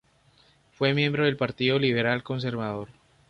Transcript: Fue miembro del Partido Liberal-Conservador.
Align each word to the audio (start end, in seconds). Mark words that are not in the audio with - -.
Fue 0.71 0.95
miembro 0.95 1.25
del 1.25 1.37
Partido 1.37 1.77
Liberal-Conservador. 1.77 2.89